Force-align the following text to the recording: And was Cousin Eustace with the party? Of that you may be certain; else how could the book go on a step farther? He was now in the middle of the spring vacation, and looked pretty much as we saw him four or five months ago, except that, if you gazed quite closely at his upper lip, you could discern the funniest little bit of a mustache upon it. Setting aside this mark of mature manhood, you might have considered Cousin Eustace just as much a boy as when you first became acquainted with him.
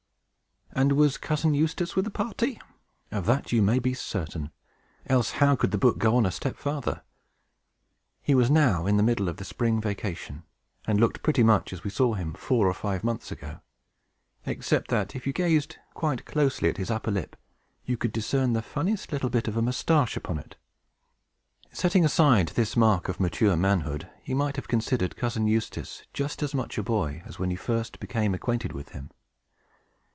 And 0.73 0.93
was 0.93 1.17
Cousin 1.17 1.53
Eustace 1.53 1.97
with 1.97 2.05
the 2.05 2.11
party? 2.11 2.57
Of 3.11 3.25
that 3.25 3.51
you 3.51 3.61
may 3.61 3.77
be 3.77 3.93
certain; 3.93 4.51
else 5.05 5.31
how 5.31 5.53
could 5.57 5.71
the 5.71 5.77
book 5.77 5.97
go 5.97 6.15
on 6.15 6.25
a 6.25 6.31
step 6.31 6.55
farther? 6.55 7.01
He 8.21 8.33
was 8.33 8.49
now 8.49 8.85
in 8.85 8.95
the 8.95 9.03
middle 9.03 9.27
of 9.27 9.35
the 9.35 9.43
spring 9.43 9.81
vacation, 9.81 10.43
and 10.87 10.97
looked 10.97 11.23
pretty 11.23 11.43
much 11.43 11.73
as 11.73 11.83
we 11.83 11.89
saw 11.89 12.13
him 12.13 12.33
four 12.33 12.67
or 12.67 12.73
five 12.73 13.03
months 13.03 13.33
ago, 13.33 13.59
except 14.45 14.87
that, 14.91 15.13
if 15.13 15.27
you 15.27 15.33
gazed 15.33 15.75
quite 15.93 16.23
closely 16.23 16.69
at 16.69 16.77
his 16.77 16.89
upper 16.89 17.11
lip, 17.11 17.35
you 17.83 17.97
could 17.97 18.13
discern 18.13 18.53
the 18.53 18.61
funniest 18.61 19.11
little 19.11 19.29
bit 19.29 19.49
of 19.49 19.57
a 19.57 19.61
mustache 19.61 20.15
upon 20.15 20.37
it. 20.39 20.55
Setting 21.73 22.05
aside 22.05 22.47
this 22.55 22.77
mark 22.77 23.09
of 23.09 23.19
mature 23.19 23.57
manhood, 23.57 24.09
you 24.23 24.37
might 24.37 24.55
have 24.55 24.69
considered 24.69 25.17
Cousin 25.17 25.47
Eustace 25.47 26.03
just 26.13 26.41
as 26.41 26.55
much 26.55 26.77
a 26.77 26.81
boy 26.83 27.21
as 27.25 27.37
when 27.37 27.51
you 27.51 27.57
first 27.57 27.99
became 27.99 28.33
acquainted 28.33 28.71
with 28.71 28.89
him. 28.91 29.11